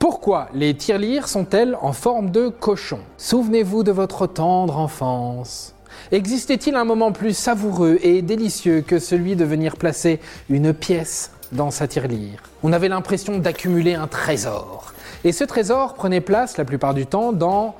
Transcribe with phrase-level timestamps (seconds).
[0.00, 3.00] Pourquoi les tirelires sont-elles en forme de cochon?
[3.18, 5.74] Souvenez-vous de votre tendre enfance.
[6.10, 10.18] Existait-il un moment plus savoureux et délicieux que celui de venir placer
[10.48, 12.42] une pièce dans sa tirelire?
[12.62, 14.94] On avait l'impression d'accumuler un trésor.
[15.22, 17.74] Et ce trésor prenait place la plupart du temps dans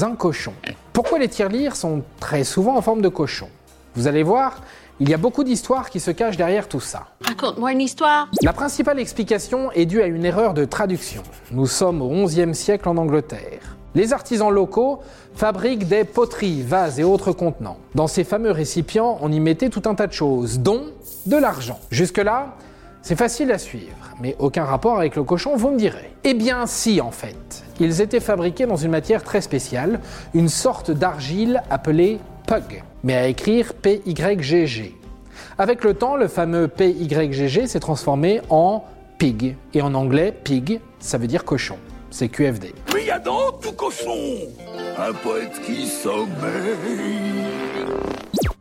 [0.00, 0.54] un cochon.
[0.94, 3.50] Pourquoi les tirelires sont très souvent en forme de cochon?
[3.94, 4.62] Vous allez voir,
[5.00, 7.06] il y a beaucoup d'histoires qui se cachent derrière tout ça.
[7.20, 8.28] Raconte-moi une histoire.
[8.42, 11.22] La principale explication est due à une erreur de traduction.
[11.52, 13.76] Nous sommes au XIe siècle en Angleterre.
[13.94, 15.00] Les artisans locaux
[15.34, 17.78] fabriquent des poteries, vases et autres contenants.
[17.94, 20.82] Dans ces fameux récipients, on y mettait tout un tas de choses, dont
[21.26, 21.78] de l'argent.
[21.90, 22.56] Jusque-là,
[23.02, 26.12] c'est facile à suivre, mais aucun rapport avec le cochon, vous me direz.
[26.24, 27.64] Eh bien si, en fait.
[27.80, 30.00] Ils étaient fabriqués dans une matière très spéciale,
[30.34, 34.96] une sorte d'argile appelée pug, mais à écrire P-Y-G-G.
[35.58, 38.84] Avec le temps, le fameux PYGG s'est transformé en
[39.18, 39.54] pig.
[39.74, 41.76] Et en anglais, pig, ça veut dire cochon.
[42.10, 42.74] C'est QFD.
[42.94, 44.16] Oui, Adam, tout cochon
[44.96, 46.26] Un poète qui sommeille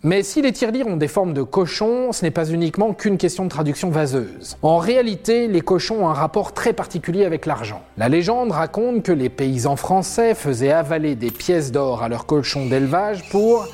[0.03, 3.45] Mais si les tirelires ont des formes de cochons, ce n'est pas uniquement qu'une question
[3.45, 4.55] de traduction vaseuse.
[4.61, 7.81] En réalité, les cochons ont un rapport très particulier avec l'argent.
[7.97, 12.67] La légende raconte que les paysans français faisaient avaler des pièces d'or à leurs cochons
[12.67, 13.67] d'élevage pour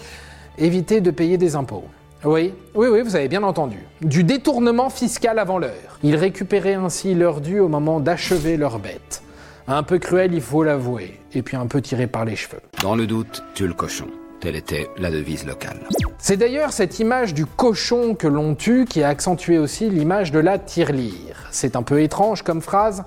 [0.58, 1.84] éviter de payer des impôts.
[2.24, 3.80] Oui, oui, oui, vous avez bien entendu.
[4.02, 6.00] Du détournement fiscal avant l'heure.
[6.04, 9.24] Ils récupéraient ainsi leur dû au moment d'achever leur bête.
[9.68, 12.62] Un peu cruel, il faut l'avouer, et puis un peu tiré par les cheveux.
[12.82, 14.08] Dans le doute, tue le cochon.
[14.44, 15.80] Telle était la devise locale.
[16.18, 20.40] C'est d'ailleurs cette image du cochon que l'on tue qui a accentué aussi l'image de
[20.40, 21.48] la tirelire.
[21.50, 23.06] C'est un peu étrange comme phrase,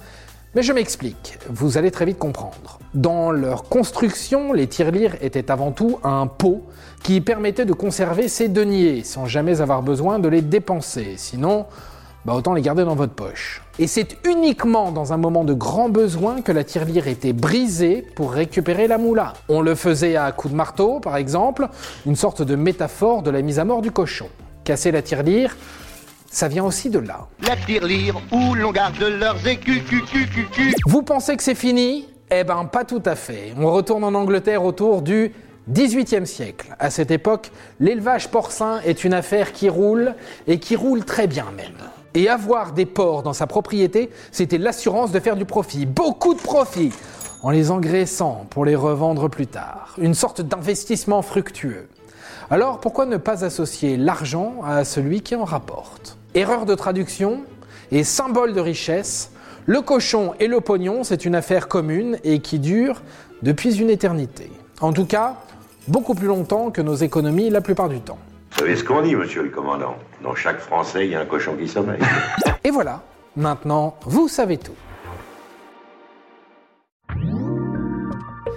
[0.54, 2.78] mais je m'explique, vous allez très vite comprendre.
[2.94, 6.64] Dans leur construction, les tirelires étaient avant tout un pot
[7.02, 11.16] qui permettait de conserver ces deniers sans jamais avoir besoin de les dépenser.
[11.18, 11.66] Sinon,
[12.26, 13.62] bah autant les garder dans votre poche.
[13.78, 18.32] Et c'est uniquement dans un moment de grand besoin que la tirelire était brisée pour
[18.32, 19.34] récupérer la moula.
[19.48, 21.68] On le faisait à coups de marteau, par exemple,
[22.04, 24.26] une sorte de métaphore de la mise à mort du cochon.
[24.64, 25.56] Casser la tirelire,
[26.28, 27.28] ça vient aussi de là.
[27.46, 30.74] La tirelire où l'on garde leurs écus, cu, cu, cu, cu.
[30.84, 32.08] Vous pensez que c'est fini?
[32.32, 33.54] Eh ben pas tout à fait.
[33.56, 35.32] On retourne en Angleterre autour du
[35.72, 36.74] 18e siècle.
[36.80, 40.16] À cette époque, l'élevage porcin est une affaire qui roule
[40.48, 41.76] et qui roule très bien même.
[42.16, 46.40] Et avoir des porcs dans sa propriété, c'était l'assurance de faire du profit, beaucoup de
[46.40, 46.90] profit,
[47.42, 49.94] en les engraissant pour les revendre plus tard.
[49.98, 51.88] Une sorte d'investissement fructueux.
[52.48, 56.16] Alors pourquoi ne pas associer l'argent à celui qui en rapporte?
[56.34, 57.42] Erreur de traduction
[57.92, 59.30] et symbole de richesse,
[59.66, 63.02] le cochon et le pognon, c'est une affaire commune et qui dure
[63.42, 64.50] depuis une éternité.
[64.80, 65.34] En tout cas,
[65.86, 68.18] beaucoup plus longtemps que nos économies la plupart du temps.
[68.56, 71.26] Vous savez ce qu'on dit, monsieur le commandant Dans chaque Français, il y a un
[71.26, 72.00] cochon qui sommeille.
[72.64, 73.02] Et voilà,
[73.36, 74.72] maintenant, vous savez tout.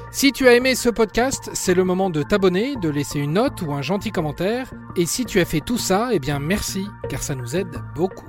[0.09, 3.61] Si tu as aimé ce podcast, c'est le moment de t'abonner, de laisser une note
[3.61, 4.71] ou un gentil commentaire.
[4.95, 8.25] Et si tu as fait tout ça, eh bien merci, car ça nous aide beaucoup.